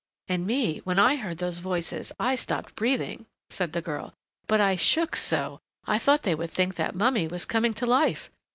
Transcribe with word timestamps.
"And 0.27 0.47
me 0.47 0.79
when 0.79 0.97
I 0.97 1.15
heard 1.15 1.37
those 1.37 1.59
voices 1.59 2.11
I 2.19 2.33
stopped 2.33 2.73
breathing," 2.73 3.27
said 3.51 3.73
the 3.73 3.83
girl. 3.83 4.15
"But 4.47 4.59
I 4.59 4.75
shook 4.75 5.15
so 5.15 5.59
I 5.85 5.99
thought 5.99 6.23
they 6.23 6.33
would 6.33 6.49
think 6.49 6.73
that 6.73 6.95
mummy 6.95 7.27
was 7.27 7.45
coming 7.45 7.75
to 7.75 7.85
life! 7.85 8.31